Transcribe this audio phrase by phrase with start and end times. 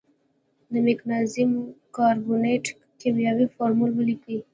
[0.71, 1.51] د مګنیزیم
[1.95, 2.65] کاربونیټ
[2.99, 4.37] کیمیاوي فورمول ولیکئ.